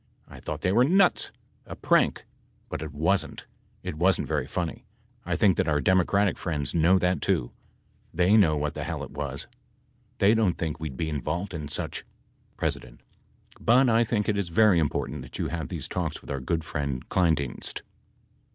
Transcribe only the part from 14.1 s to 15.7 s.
it is very important that you have